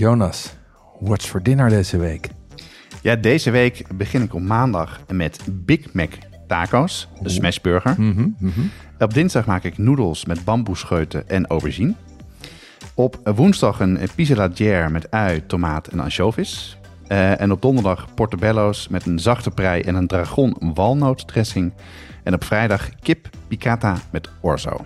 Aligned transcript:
Jonas, 0.00 0.52
what's 0.98 1.26
for 1.26 1.42
dinner 1.42 1.68
deze 1.68 1.96
week? 1.96 2.28
Ja, 3.02 3.16
deze 3.16 3.50
week 3.50 3.84
begin 3.94 4.22
ik 4.22 4.34
op 4.34 4.40
maandag 4.40 5.00
met 5.12 5.40
Big 5.50 5.92
Mac 5.92 6.10
tacos, 6.46 7.08
de 7.20 7.28
smashburger. 7.28 7.96
Op 8.98 9.14
dinsdag 9.14 9.46
maak 9.46 9.64
ik 9.64 9.78
noedels 9.78 10.24
met 10.24 10.44
bamboescheuten 10.44 11.28
en 11.28 11.46
aubergine. 11.46 11.94
Op 12.94 13.30
woensdag 13.34 13.80
een 13.80 13.98
pizza 14.14 14.34
la 14.34 14.48
Dière 14.48 14.90
met 14.90 15.10
ui, 15.10 15.46
tomaat 15.46 15.86
en 15.86 16.00
ansjovis. 16.00 16.78
Eh, 17.06 17.40
en 17.40 17.52
op 17.52 17.62
donderdag 17.62 18.14
portobello's 18.14 18.88
met 18.88 19.06
een 19.06 19.18
zachte 19.18 19.50
prei 19.50 19.82
en 19.82 19.94
een 19.94 20.06
dragon 20.06 20.56
walnootdressing. 20.74 21.72
En 22.22 22.34
op 22.34 22.44
vrijdag 22.44 22.88
kip 23.00 23.28
piccata 23.48 23.96
met 24.10 24.28
orzo. 24.40 24.84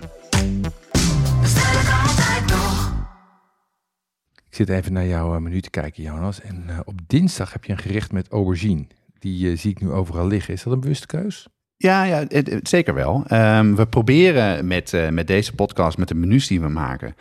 Ik 4.54 4.60
zit 4.66 4.76
even 4.76 4.92
naar 4.92 5.06
jouw 5.06 5.34
eh, 5.34 5.40
menu 5.40 5.60
te 5.60 5.70
kijken, 5.70 6.02
Jonas. 6.02 6.40
En 6.40 6.64
eh, 6.68 6.78
op 6.84 7.00
dinsdag 7.06 7.52
heb 7.52 7.64
je 7.64 7.72
een 7.72 7.78
gerecht 7.78 8.12
met 8.12 8.28
aubergine. 8.28 8.86
Die 9.18 9.50
eh, 9.50 9.56
zie 9.58 9.70
ik 9.70 9.80
nu 9.80 9.90
overal 9.90 10.26
liggen. 10.26 10.54
Is 10.54 10.62
dat 10.62 10.72
een 10.72 10.80
bewuste 10.80 11.06
keus? 11.06 11.48
Ja, 11.76 12.04
ja 12.04 12.18
het- 12.28 12.50
het- 12.50 12.68
zeker 12.68 12.94
wel. 12.94 13.24
Ehm, 13.26 13.74
we 13.74 13.86
proberen 13.86 14.66
met, 14.66 14.92
met 15.10 15.26
deze 15.26 15.54
podcast, 15.54 15.98
met 15.98 16.08
de 16.08 16.14
menus 16.14 16.46
die 16.46 16.60
we 16.60 16.68
maken, 16.68 17.14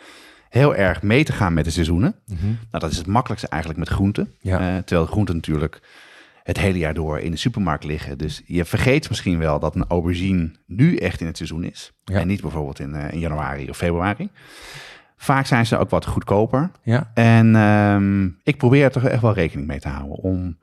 heel 0.48 0.74
erg 0.74 1.02
mee 1.02 1.24
te 1.24 1.32
gaan 1.32 1.54
met 1.54 1.64
de 1.64 1.70
seizoenen. 1.70 2.14
Nou, 2.40 2.56
dat 2.70 2.90
is 2.90 2.96
het 2.96 3.06
makkelijkste 3.06 3.48
eigenlijk 3.48 3.80
met 3.84 3.92
groenten. 3.92 4.34
Ja. 4.40 4.82
Terwijl 4.82 5.06
groenten 5.08 5.34
natuurlijk 5.34 5.80
het 6.42 6.58
hele 6.58 6.78
jaar 6.78 6.94
door 6.94 7.18
in 7.18 7.30
de 7.30 7.36
supermarkt 7.36 7.84
liggen. 7.84 8.18
Dus 8.18 8.42
je 8.46 8.64
vergeet 8.64 9.08
misschien 9.08 9.38
wel 9.38 9.58
dat 9.58 9.74
een 9.74 9.84
aubergine 9.88 10.52
nu 10.66 10.96
echt 10.96 11.20
in 11.20 11.26
het 11.26 11.36
seizoen 11.36 11.64
is. 11.64 11.92
Ja. 12.04 12.18
En 12.20 12.26
niet 12.26 12.40
bijvoorbeeld 12.40 12.78
in, 12.78 12.94
in 12.94 13.18
januari 13.18 13.70
of 13.70 13.76
februari. 13.76 14.30
Vaak 15.24 15.46
zijn 15.46 15.66
ze 15.66 15.76
ook 15.78 15.90
wat 15.90 16.06
goedkoper. 16.06 16.70
Ja. 16.82 17.10
En 17.14 17.56
ehm, 17.56 18.24
ik 18.42 18.56
probeer 18.56 18.84
er 18.84 18.90
toch 18.90 19.04
echt 19.04 19.22
wel 19.22 19.32
rekening 19.32 19.66
mee 19.66 19.80
te 19.80 19.88
houden 19.88 20.16
om, 20.16 20.58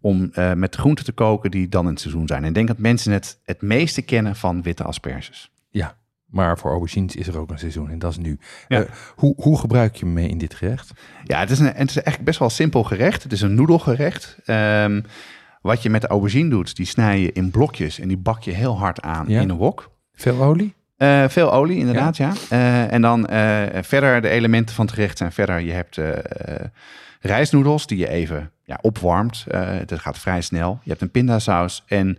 om 0.00 0.30
eh, 0.32 0.52
met 0.52 0.76
groenten 0.76 1.04
te 1.04 1.12
koken 1.12 1.50
die 1.50 1.68
dan 1.68 1.84
in 1.84 1.90
het 1.90 2.00
seizoen 2.00 2.26
zijn. 2.26 2.42
En 2.42 2.48
ik 2.48 2.54
denk 2.54 2.68
dat 2.68 2.78
mensen 2.78 3.12
het 3.12 3.40
het 3.44 3.62
meeste 3.62 4.02
kennen 4.02 4.36
van 4.36 4.62
witte 4.62 4.82
asperges. 4.84 5.50
Ja. 5.70 5.96
Maar 6.26 6.58
voor 6.58 6.70
aubergines 6.70 7.16
is 7.16 7.26
er 7.28 7.38
ook 7.38 7.50
een 7.50 7.58
seizoen 7.58 7.90
en 7.90 7.98
dat 7.98 8.10
is 8.10 8.18
nu. 8.18 8.38
Ja. 8.68 8.82
Eh, 8.82 8.90
hoe, 9.16 9.34
hoe 9.36 9.58
gebruik 9.58 9.96
je 9.96 10.04
hem 10.04 10.14
mee 10.14 10.28
in 10.28 10.38
dit 10.38 10.54
gerecht? 10.54 10.92
Ja, 11.24 11.38
het 11.38 11.50
is, 11.50 11.58
een, 11.58 11.66
het 11.66 11.90
is 11.90 11.96
eigenlijk 11.96 12.24
best 12.24 12.38
wel 12.38 12.50
simpel 12.50 12.84
gerecht. 12.84 13.22
Het 13.22 13.32
is 13.32 13.40
een 13.40 13.54
noedelgerecht. 13.54 14.38
Ehm, 14.44 15.00
wat 15.62 15.82
je 15.82 15.90
met 15.90 16.00
de 16.00 16.06
aubergine 16.06 16.50
doet, 16.50 16.76
die 16.76 16.86
snij 16.86 17.20
je 17.20 17.32
in 17.32 17.50
blokjes 17.50 17.98
en 17.98 18.08
die 18.08 18.16
bak 18.16 18.42
je 18.42 18.52
heel 18.52 18.78
hard 18.78 19.02
aan 19.02 19.24
Ja. 19.28 19.40
in 19.40 19.48
een 19.48 19.56
wok. 19.56 19.90
Veel 20.14 20.42
olie? 20.42 20.74
Eh, 20.96 21.28
veel 21.28 21.52
olie, 21.52 21.78
inderdaad, 21.78 22.16
ja. 22.16 22.32
Eh, 22.48 22.92
en 22.92 23.02
dan 23.02 23.26
eh, 23.26 23.82
verder, 23.82 24.20
de 24.20 24.28
elementen 24.28 24.74
van 24.74 24.84
het 24.84 24.94
gerecht 24.94 25.18
zijn 25.18 25.32
verder. 25.32 25.60
Je 25.60 25.72
hebt 25.72 26.00
rijstnoedels 27.20 27.86
die 27.86 27.98
je 27.98 28.08
even 28.08 28.50
ja, 28.64 28.78
opwarmt. 28.80 29.44
Dat 29.86 29.98
gaat 29.98 30.18
vrij 30.18 30.40
snel. 30.40 30.80
Je 30.82 30.90
hebt 30.90 31.02
een 31.02 31.10
pindasaus. 31.10 31.84
En 31.86 32.18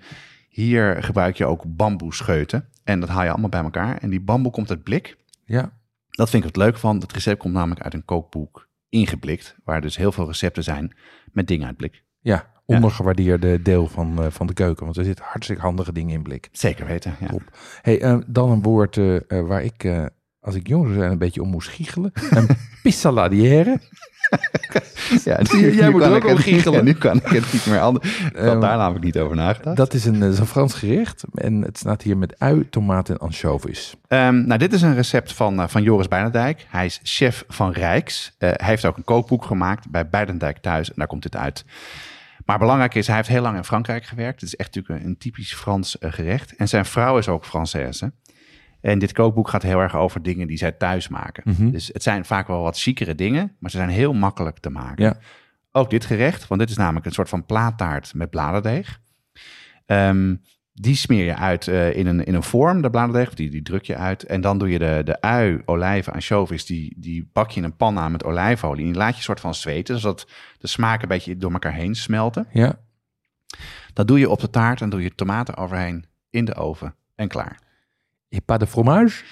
hier 0.50 1.03
gebruik 1.03 1.38
je 1.38 1.45
ook 1.45 1.64
bamboescheuten. 1.67 2.70
En 2.83 3.00
dat 3.00 3.09
haal 3.09 3.23
je 3.23 3.30
allemaal 3.30 3.50
bij 3.50 3.64
elkaar. 3.64 3.98
En 3.98 4.09
die 4.09 4.22
bamboe 4.22 4.52
komt 4.52 4.70
uit 4.70 4.83
blik. 4.83 5.17
Ja. 5.45 5.72
Dat 6.09 6.30
vind 6.30 6.44
ik 6.44 6.50
het 6.50 6.64
leuk 6.64 6.78
van. 6.78 7.00
Het 7.00 7.14
recept 7.14 7.39
komt 7.39 7.53
namelijk 7.53 7.81
uit 7.81 7.94
een 7.94 8.05
kookboek 8.05 8.67
ingeblikt. 8.89 9.55
Waar 9.64 9.81
dus 9.81 9.98
heel 9.98 10.11
veel 10.11 10.28
recepten 10.28 10.64
zijn 10.64 10.95
met 11.31 11.48
dingen 11.48 11.67
uit 11.67 11.78
blik. 11.78 12.03
Ja, 12.20 12.48
ondergewaardeerde 12.75 13.61
deel 13.61 13.87
van, 13.87 14.23
eh, 14.23 14.25
van 14.29 14.47
de 14.47 14.53
keuken. 14.53 14.85
Want 14.85 14.97
er 14.97 15.03
zitten 15.03 15.25
hartstikke 15.27 15.61
handige 15.61 15.91
dingen 15.91 16.13
in 16.13 16.21
blik. 16.21 16.49
Zeker 16.51 16.85
weten, 16.85 17.15
ja. 17.19 17.27
Top. 17.27 17.41
Hey, 17.81 18.01
eh, 18.01 18.17
dan 18.27 18.51
een 18.51 18.61
woord 18.61 18.97
eh, 18.97 19.19
waar 19.27 19.63
ik, 19.63 19.87
als 20.39 20.55
ik 20.55 20.67
jong 20.67 20.85
zou 20.85 20.97
zijn, 20.97 21.11
een 21.11 21.17
beetje 21.17 21.41
om 21.41 21.49
moest 21.49 21.69
giechelen. 21.69 22.11
Een 22.29 22.47
pissaladière. 22.83 23.79
ja 25.23 25.39
je, 25.51 25.75
jij 25.75 25.89
moet 25.89 26.01
er 26.01 26.15
ook 26.15 26.25
om 26.25 26.37
giechelen. 26.37 26.77
ja, 26.77 26.83
nu 26.83 26.93
kan 26.93 27.17
ik 27.17 27.27
het 27.27 27.53
niet 27.53 27.65
meer 27.65 27.79
anders. 27.79 28.17
Ik 28.19 28.23
had 28.23 28.43
Ehm, 28.43 28.59
daar 28.59 28.77
namelijk 28.77 29.05
niet 29.05 29.17
over 29.17 29.35
nagedacht. 29.35 29.77
Dat 29.77 29.93
is 29.93 30.05
een, 30.05 30.19
dat 30.19 30.33
is 30.33 30.39
een 30.39 30.45
Frans 30.45 30.73
gerecht. 30.73 31.23
En 31.33 31.61
het 31.61 31.77
staat 31.77 32.02
hier 32.02 32.17
met 32.17 32.39
ui, 32.39 32.69
tomaat 32.69 33.09
en 33.09 33.17
ansjovis. 33.17 33.95
Ehm, 34.08 34.45
nou, 34.45 34.59
dit 34.59 34.73
is 34.73 34.81
een 34.81 34.95
recept 34.95 35.33
van, 35.33 35.69
van 35.69 35.83
Joris 35.83 36.08
Beidendijk. 36.08 36.65
Hij 36.69 36.86
is 36.86 36.99
chef 37.03 37.43
van 37.47 37.71
Rijks. 37.71 38.36
Hij 38.37 38.58
heeft 38.58 38.86
ook 38.86 38.97
een 38.97 39.03
kookboek 39.03 39.45
gemaakt 39.45 39.89
bij 39.89 40.09
Beidendijk 40.09 40.58
thuis. 40.58 40.87
En 40.87 40.93
daar 40.97 41.08
komt 41.08 41.23
dit 41.23 41.36
uit. 41.36 41.65
Maar 42.47 42.59
belangrijk 42.59 42.95
is, 42.95 43.08
hij 43.08 43.15
heeft 43.15 43.27
heel 43.27 43.41
lang 43.41 43.58
in 43.58 43.63
Frankrijk 43.63 44.05
gewerkt. 44.05 44.41
Het 44.41 44.49
is 44.49 44.55
echt 44.55 44.75
natuurlijk 44.75 45.03
een, 45.03 45.09
een 45.09 45.17
typisch 45.17 45.53
Frans 45.53 45.97
eh, 45.97 46.11
gerecht. 46.11 46.55
En 46.55 46.67
zijn 46.67 46.85
vrouw 46.85 47.17
is 47.17 47.27
ook 47.27 47.45
Française. 47.45 48.11
En 48.81 48.99
dit 48.99 49.11
kookboek 49.11 49.49
gaat 49.49 49.63
heel 49.63 49.80
erg 49.80 49.95
over 49.95 50.23
dingen 50.23 50.47
die 50.47 50.57
zij 50.57 50.71
thuis 50.71 51.07
maken. 51.07 51.43
Mhm. 51.45 51.69
Dus 51.69 51.89
het 51.93 52.03
zijn 52.03 52.25
vaak 52.25 52.47
wel 52.47 52.61
wat 52.61 52.80
chicere 52.80 53.15
dingen, 53.15 53.55
maar 53.59 53.71
ze 53.71 53.77
zijn 53.77 53.89
heel 53.89 54.13
makkelijk 54.13 54.59
te 54.59 54.69
maken. 54.69 55.05
Ja. 55.05 55.17
Ook 55.71 55.89
dit 55.89 56.05
gerecht, 56.05 56.47
want 56.47 56.61
dit 56.61 56.69
is 56.69 56.77
namelijk 56.77 57.05
een 57.05 57.11
soort 57.11 57.30
van 57.30 57.45
plaattaart 57.45 58.13
met 58.13 58.30
bladerdeeg. 58.30 58.99
Ehm, 59.86 60.36
die 60.82 60.95
smeer 60.95 61.26
je 61.26 61.36
uit 61.36 61.67
eh, 61.67 61.95
in, 61.95 62.08
een, 62.08 62.23
in 62.23 62.33
een 62.33 62.43
vorm, 62.43 62.82
de 62.82 62.89
bladerdeeg, 62.89 63.33
die, 63.33 63.49
die 63.49 63.61
druk 63.61 63.83
je 63.83 63.95
uit. 63.95 64.23
En 64.23 64.42
dan 64.42 64.58
doe 64.58 64.70
je 64.70 64.80
de, 64.80 65.02
de 65.05 65.21
ui, 65.21 65.61
olijven, 65.65 66.14
ansjovis, 66.14 66.65
die, 66.65 66.93
die 66.98 67.30
bak 67.33 67.49
je 67.52 67.60
in 67.60 67.64
een 67.64 67.76
pan 67.76 67.98
aan 67.98 68.11
met 68.11 68.23
olijfolie. 68.23 68.86
En 68.86 68.92
die 68.92 68.98
laat 68.98 69.11
je 69.11 69.17
een 69.17 69.23
soort 69.23 69.39
van 69.39 69.55
zweten, 69.55 69.99
zodat 69.99 70.27
de 70.58 70.67
smaken 70.67 71.02
een 71.02 71.08
beetje 71.08 71.37
door 71.37 71.52
elkaar 71.52 71.73
heen 71.73 71.95
smelten. 71.95 72.48
Ja. 72.52 72.80
Dat 73.93 74.08
doe 74.08 74.20
je 74.20 74.30
op 74.30 74.39
de 74.39 74.49
taart 74.49 74.82
en 74.82 74.89
doe 74.89 75.02
je 75.02 75.16
tomaten 75.16 75.58
overheen 75.58 76.05
in 76.30 76.45
de 76.45 76.55
oven 76.55 76.95
en 77.16 77.27
klaar. 77.27 77.60
Et 78.30 78.45
pas 78.45 78.58
de 78.58 78.67
fromage? 78.67 79.23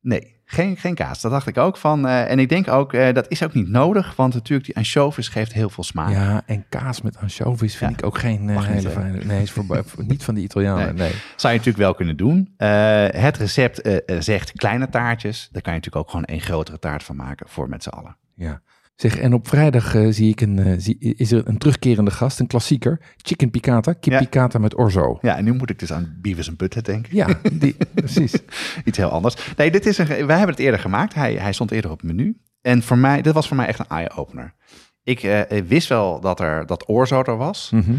Nee, 0.00 0.35
geen, 0.48 0.76
geen 0.76 0.94
kaas. 0.94 1.20
Dat 1.20 1.30
dacht 1.30 1.46
ik 1.46 1.58
ook 1.58 1.76
van. 1.76 2.06
eh, 2.06 2.30
en 2.30 2.38
ik 2.38 2.48
denk 2.48 2.68
ook, 2.68 2.92
eh, 2.92 3.14
dat 3.14 3.26
is 3.28 3.42
ook 3.42 3.54
niet 3.54 3.68
nodig, 3.68 4.16
want 4.16 4.34
natuurlijk 4.34 4.66
die 4.66 4.76
ansjovis 4.76 5.28
geeft 5.28 5.52
heel 5.52 5.70
veel 5.70 5.84
smaak. 5.84 6.10
Ja, 6.10 6.42
en 6.46 6.64
kaas 6.68 7.02
met 7.02 7.18
ansjovis 7.18 7.76
vind 7.76 7.90
Ja. 7.90 7.96
ik 7.98 8.04
ook 8.04 8.18
geen 8.18 8.48
eh, 8.48 8.64
hele 8.64 8.90
fijne... 8.90 9.24
Nee, 9.24 9.42
is 9.42 9.50
voor, 9.50 9.84
niet 9.96 10.24
van 10.24 10.34
de 10.34 10.40
Italianen, 10.40 10.94
nee. 10.94 11.12
Zou 11.36 11.52
je 11.52 11.58
natuurlijk 11.58 11.76
wel 11.84 11.94
kunnen 11.94 12.16
doen. 12.16 12.54
Het 12.56 13.36
recept 13.36 13.80
zegt 14.18 14.52
kleine 14.52 14.88
taartjes. 14.88 15.48
Daar 15.52 15.62
kan 15.62 15.72
je 15.72 15.78
natuurlijk 15.78 16.04
ook 16.04 16.10
gewoon 16.10 16.24
één 16.24 16.40
grotere 16.40 16.78
taart 16.78 17.02
van 17.02 17.16
maken 17.16 17.48
voor 17.48 17.68
met 17.68 17.82
z'n 17.82 17.88
allen. 17.88 18.16
Ja. 18.34 18.60
Zeg, 18.96 19.18
en 19.18 19.32
op 19.34 19.48
vrijdag 19.48 19.94
eh, 19.94 20.06
zie 20.10 20.30
ik 20.30 20.40
een, 20.40 20.58
eh, 20.58 20.72
zie, 20.78 20.96
is 20.98 21.32
er 21.32 21.48
een 21.48 21.58
terugkerende 21.58 22.10
gast, 22.10 22.40
een 22.40 22.46
klassieker. 22.46 23.00
Chicken 23.16 23.50
piccata, 23.50 23.92
kip 23.92 24.12
Ja. 24.12 24.18
piccata 24.18 24.58
met 24.58 24.74
orzo. 24.76 25.18
Ja, 25.22 25.36
en 25.36 25.44
nu 25.44 25.52
moet 25.52 25.70
ik 25.70 25.78
dus 25.78 25.92
aan 25.92 26.16
Beavis 26.20 26.48
en 26.48 26.56
Butthead 26.56 26.84
denken. 26.84 27.16
Ja, 27.16 27.28
die, 27.52 27.76
precies. 27.94 28.32
Iets 28.84 28.98
heel 28.98 29.08
anders. 29.08 29.36
Nee, 29.56 29.70
dit 29.70 29.86
is 29.86 29.98
een, 29.98 30.06
wij 30.06 30.36
hebben 30.36 30.54
het 30.54 30.58
eerder 30.58 30.80
gemaakt. 30.80 31.14
Hij, 31.14 31.34
hij 31.34 31.52
stond 31.52 31.70
eerder 31.70 31.90
op 31.90 32.00
het 32.00 32.06
menu. 32.06 32.36
En 32.60 32.82
voor 32.82 32.98
mij, 32.98 33.22
dit 33.22 33.32
was 33.34 33.48
voor 33.48 33.56
mij 33.56 33.66
echt 33.66 33.78
een 33.78 33.88
eye-opener. 33.88 34.54
Ik 35.02 35.22
eh, 35.22 35.62
wist 35.66 35.88
wel 35.88 36.20
dat 36.20 36.40
er 36.40 36.66
dat 36.66 36.86
orzo 36.86 37.22
er 37.22 37.36
was. 37.36 37.70
Mhm. 37.74 37.94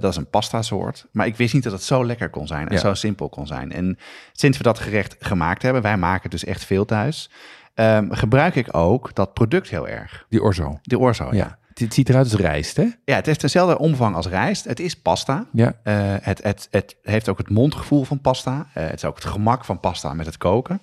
Dat 0.00 0.04
is 0.10 0.16
een 0.16 0.30
pasta 0.30 0.62
soort. 0.62 1.06
Maar 1.12 1.26
ik 1.26 1.36
wist 1.36 1.54
niet 1.54 1.62
dat 1.62 1.72
het 1.72 1.82
zo 1.82 2.04
lekker 2.06 2.30
kon 2.30 2.46
zijn 2.46 2.68
en 2.68 2.74
Ja. 2.74 2.80
zo 2.80 2.94
simpel 2.94 3.28
kon 3.28 3.46
zijn. 3.46 3.72
En 3.72 3.98
sinds 4.32 4.56
we 4.56 4.62
dat 4.62 4.78
gerecht 4.78 5.16
gemaakt 5.18 5.62
hebben, 5.62 5.82
wij 5.82 5.96
maken 5.96 6.30
dus 6.30 6.44
echt 6.44 6.64
veel 6.64 6.84
thuis, 6.84 7.30
ehm, 7.78 8.10
gebruik 8.10 8.54
ik 8.54 8.76
ook 8.76 9.14
dat 9.14 9.34
product 9.34 9.68
heel 9.68 9.88
erg. 9.88 10.26
Die 10.28 10.42
orzo. 10.42 10.78
De 10.82 10.98
orzo. 10.98 11.24
Ja. 11.24 11.58
Ja. 11.78 11.84
Het 11.84 11.94
ziet 11.94 12.08
eruit 12.08 12.32
als 12.32 12.40
rijst, 12.40 12.76
hè? 12.76 12.86
ja, 13.04 13.14
het 13.14 13.26
heeft 13.26 13.40
dezelfde 13.40 13.78
omvang 13.78 14.14
als 14.14 14.26
rijst. 14.26 14.64
Het 14.64 14.80
is 14.80 15.00
pasta. 15.00 15.46
Ja. 15.52 15.72
Eh, 15.82 15.94
het, 16.20 16.42
het, 16.42 16.68
het 16.70 16.96
heeft 17.02 17.28
ook 17.28 17.38
het 17.38 17.50
mondgevoel 17.50 18.04
van 18.04 18.20
pasta. 18.20 18.66
Eh, 18.74 18.84
het 18.84 18.94
is 18.94 19.04
ook 19.04 19.14
het 19.14 19.24
gemak 19.24 19.64
van 19.64 19.80
pasta 19.80 20.14
met 20.14 20.26
het 20.26 20.36
koken. 20.36 20.80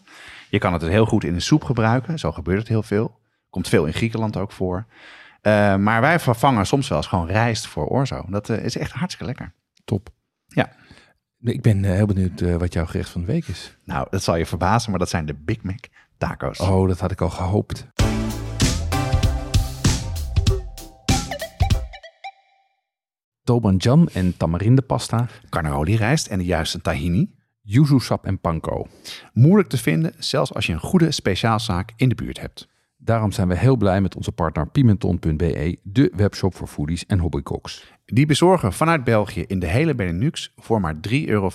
Je 0.50 0.58
kan 0.58 0.72
het 0.72 0.82
dus 0.82 0.90
heel 0.90 1.06
goed 1.06 1.24
in 1.24 1.34
een 1.34 1.42
soep 1.42 1.64
gebruiken. 1.64 2.20
Zo 2.20 2.32
gebeurt 2.32 2.60
het 2.60 2.68
heel 2.68 2.84
veel. 2.84 3.20
Komt 3.50 3.68
veel 3.70 3.86
in 3.86 3.94
Griekenland 3.94 4.38
ook 4.38 4.52
voor. 4.52 4.86
Eh, 5.42 5.76
maar 5.76 6.02
wij 6.02 6.20
vervangen 6.20 6.66
soms 6.66 6.88
wel 6.88 6.98
eens 6.98 7.08
gewoon 7.08 7.28
rijst 7.28 7.68
voor 7.68 7.86
orzo. 7.86 8.26
Dat 8.30 8.50
is 8.50 8.78
echt 8.78 8.92
hartstikke 8.92 9.26
lekker. 9.26 9.54
Top. 9.86 10.10
Ja. 10.48 10.72
Ik 11.40 11.62
ben 11.62 11.84
heel 11.84 12.06
benieuwd 12.06 12.42
wat 12.42 12.74
jouw 12.74 12.86
gerecht 12.86 13.10
van 13.10 13.22
de 13.22 13.28
week 13.28 13.48
is. 13.48 13.78
Nou, 13.84 14.08
dat 14.10 14.24
zal 14.24 14.36
je 14.36 14.46
verbazen, 14.46 14.90
maar 14.90 15.00
dat 15.00 15.10
zijn 15.10 15.26
de 15.26 15.34
Big 15.34 15.64
Mac 15.64 15.86
tacos. 16.18 16.60
Oh, 16.60 16.88
dat 16.88 17.00
had 17.00 17.12
ik 17.12 17.22
al 17.22 17.30
gehoopt. 17.30 17.88
Tobanjan 23.44 24.10
en 24.14 24.38
tamarindepasta, 24.38 25.28
Carnaroli 25.50 25.96
rijst 25.96 26.28
en 26.28 26.38
de 26.38 26.46
juiste 26.46 26.82
tahini. 26.82 27.34
yuzu 27.62 28.00
sap 28.00 28.26
en 28.26 28.40
panko. 28.40 28.88
Moeilijk 29.34 29.70
te 29.70 29.78
vinden, 29.78 30.14
zelfs 30.18 30.54
als 30.54 30.66
je 30.66 30.74
een 30.74 30.80
goede 30.80 31.12
speciaalzaak 31.12 31.94
in 31.96 32.10
de 32.10 32.16
buurt 32.16 32.40
hebt. 32.40 32.68
Daarom 32.98 33.32
zijn 33.32 33.48
we 33.48 33.58
heel 33.58 33.76
blij 33.76 34.02
met 34.02 34.16
onze 34.16 34.32
partner 34.32 34.68
Pimenton.be, 34.68 35.80
de 35.84 36.12
webshop 36.16 36.56
voor 36.56 36.68
foodies 36.68 37.06
en 37.06 37.20
hobbycooks. 37.20 37.94
Die 38.06 38.26
bezorgen 38.26 38.74
vanuit 38.74 39.04
België 39.04 39.42
in 39.42 39.60
de 39.60 39.68
hele 39.68 39.96
Benelux 39.96 40.54
voor 40.56 40.82
maar 40.82 40.96
3,95 41.10 41.10
euro. 41.26 41.50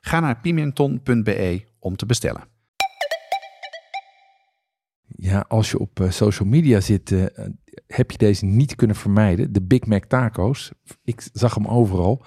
Ga 0.00 0.20
naar 0.20 0.40
pimenton.be 0.40 1.64
om 1.78 1.96
te 1.96 2.06
bestellen. 2.06 2.51
Ja, 5.22 5.44
als 5.48 5.70
je 5.70 5.78
op 5.78 6.00
eh, 6.00 6.10
social 6.10 6.48
media 6.48 6.80
zit, 6.80 7.12
eh, 7.12 7.24
heb 7.86 8.10
je 8.10 8.18
deze 8.18 8.44
niet 8.44 8.74
kunnen 8.74 8.96
vermijden. 8.96 9.52
De 9.52 9.62
Big 9.62 9.86
Mac 9.86 10.04
tacos. 10.04 10.70
Ik 11.04 11.28
zag 11.32 11.54
hem 11.54 11.66
overal. 11.66 12.24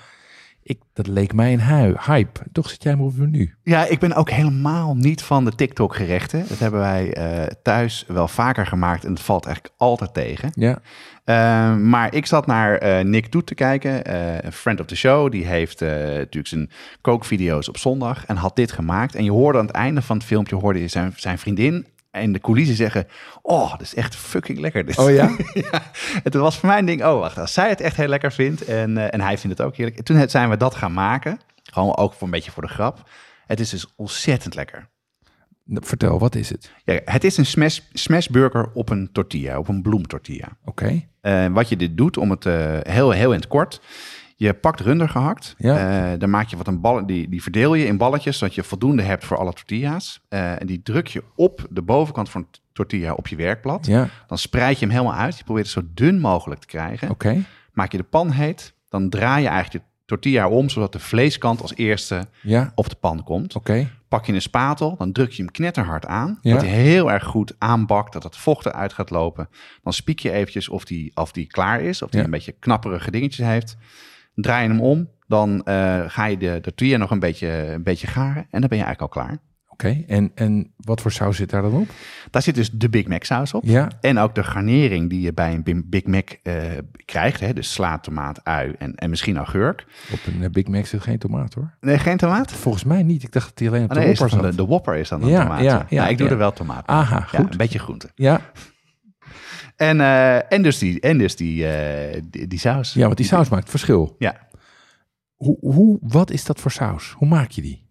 Ik, 0.63 0.79
dat 0.93 1.07
leek 1.07 1.33
mij 1.33 1.53
een 1.53 1.99
hype. 1.99 2.39
Toch 2.51 2.69
zit 2.69 2.83
jij 2.83 2.95
maar 2.95 3.05
op 3.05 3.11
het 3.11 3.19
menu. 3.19 3.55
Ja, 3.63 3.85
ik 3.85 3.99
ben 3.99 4.13
ook 4.13 4.29
helemaal 4.29 4.95
niet 4.95 5.23
van 5.23 5.45
de 5.45 5.55
TikTok-gerechten. 5.55 6.45
Dat 6.47 6.59
hebben 6.59 6.79
wij 6.79 7.13
eh, 7.13 7.51
thuis 7.63 8.05
wel 8.07 8.27
vaker 8.27 8.67
gemaakt 8.67 9.05
en 9.05 9.11
het 9.11 9.21
valt 9.21 9.45
eigenlijk 9.45 9.75
altijd 9.77 10.13
tegen. 10.13 10.49
Ja, 10.53 10.81
Uh, 11.25 11.75
maar 11.77 12.13
ik 12.13 12.25
zat 12.25 12.45
naar 12.45 13.05
Nick 13.05 13.31
Doet 13.31 13.45
te 13.45 13.55
kijken, 13.55 14.15
een 14.45 14.51
friend 14.51 14.79
of 14.79 14.85
the 14.85 14.95
show. 14.95 15.31
Die 15.31 15.45
heeft 15.45 15.79
natuurlijk 15.79 16.47
zijn 16.47 16.69
kookvideo's 17.01 17.69
op 17.69 17.77
zondag 17.77 18.25
en 18.25 18.35
had 18.35 18.55
dit 18.55 18.71
gemaakt. 18.71 19.15
En 19.15 19.23
je 19.23 19.31
hoorde 19.31 19.59
aan 19.59 19.65
het 19.65 19.75
einde 19.75 20.01
van 20.01 20.17
het 20.17 20.25
filmpje 20.25 20.55
hoorde 20.55 20.79
je 20.79 20.87
zijn, 20.87 21.13
zijn 21.15 21.37
vriendin 21.37 21.85
en 22.15 22.31
de 22.31 22.39
coulissen 22.39 22.75
zeggen... 22.75 23.07
Oh, 23.41 23.71
dat 23.71 23.81
is 23.81 23.95
echt 23.95 24.15
fucking 24.15 24.59
lekker. 24.59 24.85
dit." 24.85 24.97
Oh 25.03 25.11
ja? 25.11 25.35
ja. 25.53 25.81
En 26.23 26.31
toen 26.31 26.41
was 26.41 26.57
voor 26.57 26.69
mij 26.69 26.77
een 26.79 26.85
ding, 26.85 27.03
oh 27.05 27.19
wacht, 27.19 27.37
als 27.37 27.53
zij 27.53 27.69
het 27.69 27.81
echt 27.81 27.95
heel 27.97 28.07
lekker 28.07 28.31
vindt 28.31 28.65
en, 28.65 28.97
eh, 28.97 29.13
en 29.13 29.21
hij 29.21 29.37
vindt 29.37 29.57
het 29.57 29.67
ook 29.67 29.75
heerlijk. 29.75 29.97
En 29.97 30.03
toen 30.03 30.15
het- 30.17 30.31
zijn 30.31 30.49
we 30.49 30.57
dat 30.57 30.75
gaan 30.75 30.93
maken, 30.93 31.39
gewoon 31.63 31.97
ook 31.97 32.13
voor 32.13 32.23
een 32.23 32.33
beetje 32.33 32.51
voor 32.51 32.63
de 32.63 32.69
grap. 32.73 33.09
Het 33.45 33.59
is 33.59 33.69
dus 33.69 33.87
ontzettend 33.95 34.55
lekker. 34.55 34.89
Nou, 35.63 35.85
Vertel, 35.85 36.19
wat 36.19 36.35
is 36.35 36.49
het? 36.49 36.71
Ja, 36.83 36.99
het 37.05 37.23
is 37.23 37.37
een 37.37 37.45
smash, 37.45 37.79
smashburger 37.93 38.69
op 38.73 38.89
een 38.89 39.09
tortilla, 39.11 39.57
op 39.57 39.67
een 39.67 39.81
bloemtortilla. 39.81 40.47
Oké, 40.65 41.03
Eh, 41.21 41.45
wat 41.47 41.69
je 41.69 41.75
dit 41.77 41.97
doet, 41.97 42.17
om 42.17 42.29
het 42.31 42.45
eh, 42.45 42.77
heel, 42.81 43.11
heel 43.11 43.31
in 43.31 43.39
het 43.39 43.47
kort. 43.47 43.81
Je 44.37 44.53
pakt 44.53 44.79
runder 44.79 45.09
gehakt. 45.09 45.55
Ja. 45.57 46.11
Eh, 46.13 46.19
dan 46.19 46.29
maak 46.29 46.47
je 46.47 46.57
wat 46.57 46.67
een 46.67 46.81
ballen, 46.81 47.05
die, 47.05 47.29
die 47.29 47.41
verdeel 47.41 47.73
je 47.73 47.85
in 47.85 47.97
balletjes, 47.97 48.37
zodat 48.37 48.55
je 48.55 48.63
voldoende 48.63 49.01
hebt 49.03 49.25
voor 49.25 49.37
alle 49.37 49.53
tortilla's. 49.53 50.21
Eh, 50.29 50.61
en 50.61 50.67
die 50.67 50.81
druk 50.83 51.07
je 51.07 51.23
op 51.35 51.67
de 51.69 51.81
bovenkant 51.81 52.29
van 52.29 52.47
de 52.51 52.59
tortilla 52.73 53.13
op 53.13 53.27
je 53.27 53.35
werkblad. 53.35 53.85
ja, 53.85 54.07
Dan 54.27 54.37
spreid 54.37 54.79
je 54.79 54.85
hem 54.85 54.93
helemaal 54.95 55.15
uit. 55.19 55.37
Je 55.37 55.43
probeert 55.43 55.65
het 55.65 55.75
zo 55.75 55.89
dun 55.93 56.19
mogelijk 56.19 56.61
te 56.61 56.67
krijgen. 56.67 57.09
oké. 57.09 57.43
Maak 57.73 57.91
je 57.91 57.97
de 57.97 58.03
pan 58.03 58.31
heet. 58.31 58.73
Dan 58.89 59.09
draai 59.09 59.41
je 59.43 59.47
eigenlijk 59.49 59.83
de 59.85 59.91
tortilla 60.05 60.47
om, 60.49 60.69
zodat 60.69 60.91
de 60.91 60.99
vleeskant 60.99 61.61
als 61.61 61.75
eerste 61.75 62.25
Ja, 62.41 62.71
op 62.75 62.89
de 62.89 62.95
pan 62.95 63.23
komt. 63.23 63.55
oké. 63.55 63.89
Pak 64.07 64.25
je 64.25 64.33
een 64.33 64.41
spatel, 64.41 64.95
dan 64.97 65.11
druk 65.11 65.31
je 65.31 65.43
hem 65.43 65.51
knetterhard 65.51 66.05
aan. 66.05 66.37
Ja. 66.41 66.53
Dat 66.53 66.61
hij 66.61 66.71
heel 66.71 67.11
erg 67.11 67.23
goed 67.23 67.55
aanbakt, 67.57 68.13
dat 68.13 68.23
het 68.23 68.37
vocht 68.37 68.65
eruit 68.65 68.93
gaat 68.93 69.09
lopen. 69.09 69.49
Dan 69.83 69.93
spiek 69.93 70.19
je 70.19 70.31
eventjes 70.31 70.69
of 70.69 70.85
die, 70.85 71.11
of 71.15 71.31
die 71.31 71.47
klaar 71.47 71.81
is, 71.81 72.01
of 72.01 72.09
die 72.09 72.19
Ja. 72.19 72.25
een 72.25 72.31
beetje 72.31 72.51
knapperige 72.59 73.11
dingetjes 73.11 73.45
heeft. 73.47 73.77
Draai 74.35 74.63
je 74.63 74.69
hem 74.69 74.81
om, 74.81 75.09
dan 75.27 75.63
eh, 75.63 76.03
ga 76.07 76.25
je 76.25 76.37
de, 76.37 76.45
de 76.51 76.61
tortilla 76.61 76.97
nog 76.97 77.11
een 77.11 77.19
beetje, 77.19 77.47
een 77.73 77.83
beetje 77.83 78.07
garen. 78.07 78.47
En 78.51 78.59
dan 78.59 78.69
ben 78.69 78.77
je 78.77 78.83
eigenlijk 78.83 79.01
al 79.01 79.23
klaar. 79.23 79.37
Oké, 79.69 80.03
en, 80.07 80.31
en 80.35 80.73
wat 80.77 81.01
voor 81.01 81.11
saus 81.11 81.37
zit 81.37 81.49
daar 81.49 81.61
dan 81.61 81.73
op? 81.73 81.87
Daar 82.31 82.41
zit 82.41 82.55
dus 82.55 82.71
de 82.71 82.89
Big 82.89 83.07
Mac 83.07 83.23
saus 83.23 83.53
op. 83.53 83.63
Ja, 83.65 83.87
En 84.01 84.17
ook 84.17 84.35
de 84.35 84.43
garnering 84.43 85.09
die 85.09 85.21
je 85.21 85.33
bij 85.33 85.53
een 85.65 85.83
Big 85.89 86.05
Mac 86.05 86.29
eh, 86.43 86.53
krijgt. 87.05 87.39
Hè? 87.39 87.53
Dus 87.53 87.73
sla, 87.73 87.99
tomaat, 87.99 88.43
ui 88.43 88.73
en, 88.79 88.95
en 88.95 89.09
misschien 89.09 89.37
augurk. 89.37 89.85
op 90.11 90.19
een 90.27 90.43
eh, 90.43 90.49
Big 90.49 90.67
Mac 90.67 90.85
zit 90.85 91.01
geen 91.01 91.17
tomaat 91.17 91.53
hoor. 91.53 91.73
Nee, 91.81 91.97
geen 91.97 92.17
tomaat? 92.17 92.51
Volgens 92.51 92.83
mij 92.83 93.03
niet. 93.03 93.23
Ik 93.23 93.31
dacht 93.31 93.47
dat 93.49 93.59
hij 93.59 93.67
alleen 93.67 93.83
op 93.83 93.89
Oh, 93.89 93.95
de 93.95 94.01
nee, 94.03 94.13
Whopper 94.15 94.39
zat. 94.39 94.49
de, 94.51 94.55
de 94.57 94.65
Whopper 94.65 94.95
is 94.95 95.09
dan 95.09 95.21
een 95.23 95.29
Ja, 95.29 95.41
tomaat. 95.41 95.61
ja, 95.63 95.85
ja, 95.89 95.99
Nou, 95.99 96.09
ik 96.11 96.17
doe 96.17 96.27
ja. 96.27 96.33
er 96.33 96.39
wel 96.39 96.53
tomaat 96.53 96.85
bij. 96.85 96.95
Aha, 96.95 97.15
Ja, 97.31 97.39
goed. 97.39 97.51
een 97.51 97.57
beetje 97.57 97.79
groente. 97.79 98.09
Ja, 98.15 98.41
En, 99.75 100.01
eh, 100.01 100.51
en 100.53 100.61
dus, 100.61 100.77
die, 100.77 100.99
en 100.99 101.17
dus 101.17 101.35
die, 101.35 101.67
eh, 101.67 102.21
die, 102.29 102.47
die 102.47 102.59
saus. 102.59 102.93
ja, 102.93 103.05
want 103.05 103.17
die 103.17 103.25
saus 103.25 103.49
maakt 103.49 103.69
verschil. 103.69 104.15
Ja. 104.19 104.35
Hoe, 105.35 105.57
hoe, 105.59 105.97
wat 106.01 106.31
is 106.31 106.45
dat 106.45 106.59
voor 106.59 106.71
saus? 106.71 107.13
Hoe 107.17 107.27
maak 107.27 107.51
je 107.51 107.61
die? 107.61 107.83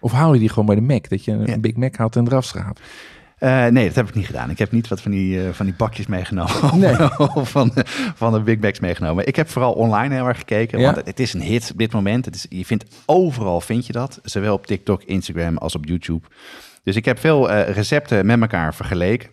Of 0.00 0.12
haal 0.12 0.32
je 0.34 0.40
die 0.40 0.48
gewoon 0.48 0.66
bij 0.66 0.74
de 0.74 0.80
Mac? 0.80 1.08
Dat 1.08 1.24
je 1.24 1.32
een 1.32 1.46
Ja. 1.46 1.58
Big 1.58 1.76
Mac 1.76 1.96
haalt 1.96 2.16
en 2.16 2.26
eraf 2.26 2.44
schaapt? 2.44 2.80
Eh, 3.38 3.66
nee, 3.66 3.86
dat 3.86 3.94
heb 3.94 4.08
ik 4.08 4.14
niet 4.14 4.26
gedaan. 4.26 4.50
Ik 4.50 4.58
heb 4.58 4.72
niet 4.72 4.88
wat 4.88 5.00
van 5.00 5.10
die, 5.10 5.40
van 5.52 5.66
die 5.66 5.74
bakjes 5.74 6.06
meegenomen. 6.06 6.78
Nee. 6.78 7.18
of 7.34 7.50
van, 7.50 7.70
de- 7.74 7.84
van 8.14 8.32
de 8.32 8.40
Big 8.40 8.58
Macs 8.60 8.80
meegenomen. 8.80 9.26
Ik 9.26 9.36
heb 9.36 9.48
vooral 9.48 9.72
online 9.72 10.14
heel 10.14 10.26
erg 10.26 10.38
gekeken. 10.38 10.78
Ja. 10.78 10.92
Want 10.92 11.06
het, 11.06 11.20
is 11.20 11.32
een 11.34 11.40
hit 11.42 11.70
op 11.72 11.78
dit 11.78 11.92
moment. 11.92 12.24
Het 12.24 12.34
is, 12.34 12.46
je 12.48 12.64
vindt 12.64 12.84
overal 13.06 13.60
vind 13.60 13.86
je 13.86 13.92
dat. 13.92 14.20
Zowel 14.22 14.54
op 14.54 14.66
TikTok, 14.66 15.02
Instagram 15.02 15.56
als 15.56 15.74
op 15.74 15.84
YouTube. 15.86 16.26
Dus 16.82 16.96
ik 16.96 17.04
heb 17.04 17.18
veel 17.18 17.50
recepten 17.52 18.26
met 18.26 18.40
elkaar 18.40 18.74
vergeleken. 18.74 19.28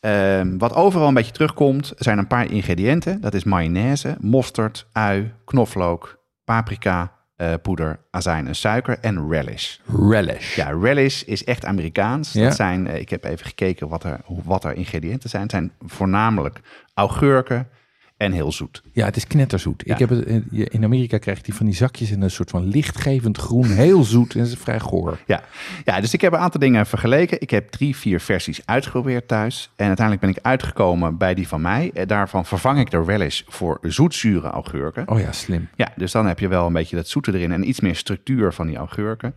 Ehm, 0.00 0.58
wat 0.58 0.74
overal 0.74 1.08
een 1.08 1.14
beetje 1.14 1.32
terugkomt, 1.32 1.92
zijn 1.96 2.18
een 2.18 2.26
paar 2.26 2.50
ingrediënten. 2.50 3.20
Dat 3.20 3.34
is 3.34 3.44
mayonaise, 3.44 4.16
mosterd, 4.20 4.86
ui, 4.92 5.32
knoflook, 5.44 6.18
paprika, 6.44 7.12
eh, 7.36 7.54
poeder, 7.62 7.98
azijn 8.10 8.46
en 8.46 8.54
suiker 8.54 8.98
en 9.00 9.28
relish. 9.30 9.76
Relish. 10.08 10.54
Ja, 10.54 10.70
relish 10.70 11.22
is 11.22 11.44
echt 11.44 11.64
Amerikaans. 11.64 12.32
Ja. 12.32 12.44
Dat 12.44 12.56
zijn, 12.56 12.86
eh, 12.86 13.00
ik 13.00 13.10
heb 13.10 13.24
even 13.24 13.46
gekeken 13.46 13.88
wat 13.88 14.04
er, 14.04 14.20
wat 14.26 14.64
er 14.64 14.74
ingrediënten 14.74 15.30
zijn. 15.30 15.42
Het 15.42 15.50
zijn 15.50 15.72
voornamelijk 15.86 16.60
augurken 16.94 17.68
en 18.16 18.32
heel 18.32 18.52
zoet. 18.52 18.82
Ja, 18.92 19.04
het 19.04 19.16
is 19.16 19.26
knetterzoet. 19.26 19.82
Ja. 19.86 19.92
Ik 19.92 19.98
heb 19.98 20.08
het, 20.08 20.26
in- 20.50 20.84
Amerika 20.84 21.18
krijg 21.18 21.36
je 21.38 21.44
die 21.44 21.54
van 21.54 21.66
die 21.66 21.74
zakjes 21.74 22.10
in 22.10 22.22
een 22.22 22.30
soort 22.30 22.50
van 22.50 22.64
lichtgevend 22.66 23.38
groen, 23.38 23.66
heel 23.70 24.04
zoet 24.04 24.34
en 24.34 24.40
is 24.40 24.54
vrij 24.54 24.80
goor. 24.80 25.18
Ja. 25.26 25.42
ja, 25.84 26.00
dus 26.00 26.12
ik 26.14 26.20
heb 26.20 26.32
een 26.32 26.38
aantal 26.38 26.60
dingen 26.60 26.86
vergeleken. 26.86 27.40
Ik 27.40 27.50
heb 27.50 27.68
drie, 27.70 27.96
vier 27.96 28.20
versies 28.20 28.60
uitgeprobeerd 28.64 29.28
thuis. 29.28 29.70
En 29.76 29.86
uiteindelijk 29.86 30.26
ben 30.26 30.34
ik 30.36 30.42
uitgekomen 30.42 31.16
bij 31.16 31.34
die 31.34 31.48
van 31.48 31.60
mij. 31.60 31.90
En 31.94 32.06
daarvan 32.08 32.46
vervang 32.46 32.78
ik 32.80 32.90
de 32.90 33.02
relish 33.04 33.42
voor 33.46 33.78
zoetzure 33.82 34.48
augurken. 34.48 35.08
Oh 35.08 35.20
ja, 35.20 35.32
slim. 35.32 35.68
Ja, 35.74 35.92
dus 35.96 36.12
dan 36.12 36.26
heb 36.26 36.38
je 36.38 36.48
wel 36.48 36.66
een 36.66 36.72
beetje 36.72 36.96
dat 36.96 37.08
zoete 37.08 37.32
erin 37.34 37.52
en 37.52 37.68
iets 37.68 37.80
meer 37.80 37.96
structuur 37.96 38.52
van 38.52 38.66
die 38.66 38.76
augurken. 38.76 39.34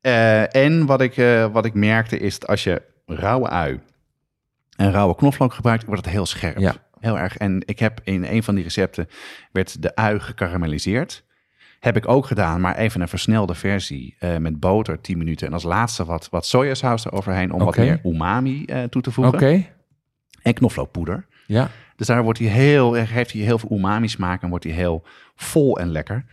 Eh, 0.00 0.54
en 0.54 0.86
wat 0.86 1.00
ik, 1.00 1.16
eh, 1.16 1.46
wat 1.52 1.64
ik 1.64 1.74
merkte 1.74 2.18
is 2.18 2.38
dat 2.38 2.48
als 2.48 2.64
je 2.64 2.82
rauwe 3.06 3.48
ui 3.48 3.80
en 4.76 4.90
rauwe 4.92 5.14
knoflook 5.16 5.52
gebruikt, 5.52 5.84
wordt 5.84 6.04
het 6.04 6.10
heel 6.14 6.26
scherp. 6.26 6.58
Ja. 6.58 6.74
Heel 7.00 7.18
erg. 7.18 7.36
En 7.36 7.62
ik 7.64 7.78
heb 7.78 8.00
in 8.04 8.24
een 8.24 8.42
van 8.42 8.54
die 8.54 8.64
recepten 8.64 9.08
werd 9.52 9.82
de 9.82 9.94
ui 9.94 10.20
gekarameliseerd. 10.20 11.24
Heb 11.80 11.96
ik 11.96 12.08
ook 12.08 12.26
gedaan, 12.26 12.60
maar 12.60 12.76
even 12.76 13.00
een 13.00 13.08
versnelde 13.08 13.54
versie 13.54 14.16
eh, 14.18 14.36
met 14.36 14.60
boter, 14.60 15.00
10 15.00 15.18
minuten. 15.18 15.46
En 15.46 15.52
als 15.52 15.62
laatste 15.62 16.04
wat, 16.04 16.28
wat 16.30 16.46
sojasaus 16.46 17.04
eroverheen 17.04 17.52
om 17.52 17.60
Oké. 17.60 17.64
wat 17.64 17.76
meer 17.76 18.00
umami 18.04 18.64
eh, 18.64 18.82
toe 18.82 19.02
te 19.02 19.08
Oké. 19.08 19.20
voegen. 19.20 19.66
En 20.42 20.54
knoflookpoeder. 20.54 21.26
Ja. 21.46 21.70
Dus 21.96 22.06
daar 22.06 22.22
wordt 22.22 22.38
hij 22.38 22.48
heel, 22.48 22.92
heeft 22.92 23.32
hij 23.32 23.42
heel 23.42 23.58
veel 23.58 23.72
umami 23.72 24.08
smaak 24.08 24.42
en 24.42 24.48
wordt 24.48 24.64
hij 24.64 24.72
heel 24.72 25.04
vol 25.34 25.78
en 25.78 25.88
lekker. 25.90 26.24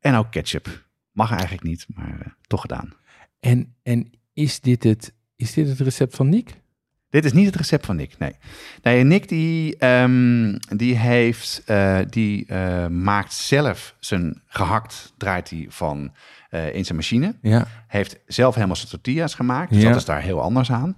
En 0.00 0.14
ook 0.14 0.30
ketchup. 0.30 0.86
Mag 1.12 1.30
eigenlijk 1.30 1.62
niet, 1.62 1.86
maar 1.94 2.20
eh, 2.20 2.26
toch 2.46 2.60
gedaan. 2.60 2.92
En, 3.40 3.74
en 3.82 4.10
is, 4.32 4.60
dit 4.60 4.84
het, 4.84 5.14
is 5.36 5.52
dit 5.52 5.68
het 5.68 5.80
recept 5.80 6.16
van 6.16 6.28
Nick? 6.28 6.60
Dit 7.10 7.24
is 7.24 7.32
niet 7.32 7.46
het 7.46 7.56
recept 7.56 7.86
van 7.86 7.96
Nick, 7.96 8.18
nee. 8.18 8.32
Nee, 8.82 9.04
Nick 9.04 9.28
die, 9.28 9.76
ehm, 9.76 10.56
die, 10.76 10.96
heeft, 10.96 11.62
eh, 11.66 11.98
die 12.08 12.46
eh, 12.46 12.86
maakt 12.86 13.32
zelf 13.32 13.94
zijn 13.98 14.42
gehakt, 14.46 15.12
draait 15.16 15.50
hij 15.50 15.66
van 15.68 16.12
eh, 16.50 16.74
in 16.74 16.84
zijn 16.84 16.96
machine. 16.96 17.34
Ja. 17.42 17.66
Heeft 17.86 18.18
zelf 18.26 18.54
helemaal 18.54 18.76
zijn 18.76 18.88
tortillas 18.88 19.34
gemaakt, 19.34 19.72
dus 19.72 19.82
Ja. 19.82 19.88
dat 19.88 19.96
is 19.98 20.04
daar 20.04 20.20
heel 20.22 20.40
anders 20.40 20.70
aan. 20.72 20.96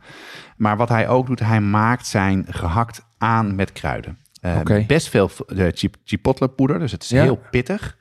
Maar 0.56 0.76
wat 0.76 0.88
hij 0.88 1.08
ook 1.08 1.26
doet, 1.26 1.40
hij 1.40 1.60
maakt 1.60 2.06
zijn 2.06 2.46
gehakt 2.48 3.02
aan 3.18 3.54
met 3.54 3.72
kruiden. 3.72 4.18
Oké. 4.58 4.84
Best 4.86 5.08
veel 5.08 5.30
chip, 5.74 5.96
chipotle 6.04 6.48
poeder, 6.48 6.78
dus 6.78 6.92
het 6.92 7.02
is 7.02 7.08
Ja. 7.08 7.22
heel 7.22 7.40
pittig. 7.50 7.96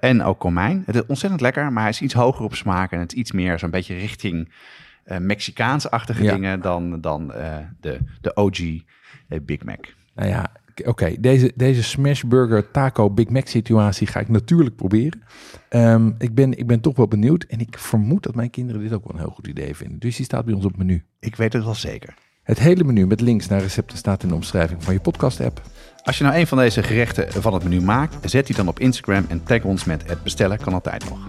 En 0.00 0.22
ook 0.22 0.38
komijn. 0.38 0.82
Het 0.86 0.94
is 0.94 1.06
ontzettend 1.06 1.40
lekker, 1.40 1.72
maar 1.72 1.82
hij 1.82 1.90
is 1.90 2.00
iets 2.00 2.14
hoger 2.14 2.44
op 2.44 2.54
smaak 2.54 2.92
en 2.92 2.98
het 3.00 3.12
is 3.12 3.18
iets 3.18 3.32
meer 3.32 3.58
zo'n 3.58 3.70
beetje 3.70 3.94
richting 3.94 4.52
eh 5.04 5.18
Mexicaans-achtige 5.18 6.22
Ja. 6.22 6.32
dingen 6.34 6.60
dan, 6.60 7.00
dan 7.00 7.32
eh, 7.32 7.56
de, 7.80 7.98
de 8.20 8.34
OG 8.34 8.60
eh, 8.60 9.38
Big 9.42 9.64
Mac. 9.64 9.86
Nou 10.14 10.28
ja, 10.28 10.52
oké. 10.84 11.14
Deze, 11.20 11.52
deze 11.54 11.82
smashburger 11.82 12.70
taco 12.70 13.10
Big 13.10 13.28
Mac 13.28 13.46
situatie 13.46 14.06
ga 14.06 14.20
ik 14.20 14.28
natuurlijk 14.28 14.76
proberen. 14.76 15.22
Ehm, 15.68 16.10
ik, 16.18 16.34
ben, 16.34 16.58
ik 16.58 16.66
ben 16.66 16.80
toch 16.80 16.96
wel 16.96 17.08
benieuwd. 17.08 17.42
En 17.44 17.60
ik 17.60 17.78
vermoed 17.78 18.22
dat 18.22 18.34
mijn 18.34 18.50
kinderen 18.50 18.82
dit 18.82 18.92
ook 18.92 19.04
wel 19.04 19.12
een 19.12 19.20
heel 19.20 19.34
goed 19.34 19.46
idee 19.46 19.76
vinden. 19.76 19.98
Dus 19.98 20.16
die 20.16 20.24
staat 20.24 20.44
bij 20.44 20.54
ons 20.54 20.64
op 20.64 20.70
het 20.70 20.80
menu. 20.80 21.04
Ik 21.20 21.36
weet 21.36 21.52
het 21.52 21.64
wel 21.64 21.74
zeker. 21.74 22.14
Het 22.42 22.58
hele 22.58 22.84
menu 22.84 23.06
met 23.06 23.20
links 23.20 23.48
naar 23.48 23.60
recepten 23.60 23.98
staat 23.98 24.22
in 24.22 24.28
de 24.28 24.34
omschrijving 24.34 24.84
van 24.84 24.94
je 24.94 25.00
podcast 25.00 25.40
app. 25.40 25.62
Als 26.02 26.18
je 26.18 26.24
nou 26.24 26.36
een 26.36 26.46
van 26.46 26.58
deze 26.58 26.82
gerechten 26.82 27.42
van 27.42 27.54
het 27.54 27.62
menu 27.62 27.80
maakt, 27.80 28.30
zet 28.30 28.46
die 28.46 28.56
dan 28.56 28.68
op 28.68 28.78
Instagram 28.80 29.24
en 29.28 29.42
tag 29.44 29.62
ons 29.64 29.84
met 29.84 30.08
het 30.08 30.22
bestellen 30.22 30.58
kan 30.58 30.72
altijd 30.72 31.10
nog. 31.10 31.28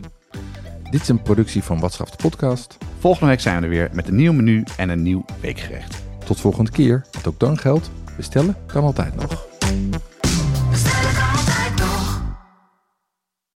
Dit 0.91 1.01
is 1.01 1.07
een 1.07 1.21
productie 1.21 1.63
van 1.63 1.79
Wat 1.79 1.93
Schaft 1.93 2.11
de 2.11 2.29
podcast. 2.29 2.77
Volgende 2.99 3.29
week 3.29 3.39
zijn 3.39 3.57
we 3.57 3.63
er 3.63 3.69
weer 3.69 3.89
met 3.93 4.07
een 4.07 4.15
nieuw 4.15 4.33
menu 4.33 4.63
en 4.77 4.89
een 4.89 5.01
nieuw 5.01 5.25
weekgerecht. 5.41 6.03
Tot 6.25 6.39
volgende 6.39 6.71
keer. 6.71 7.05
Wat 7.11 7.27
ook 7.27 7.39
dan 7.39 7.57
geldt, 7.57 7.91
bestellen 8.17 8.55
kan 8.65 8.83
altijd 8.83 9.15
nog. 9.15 9.47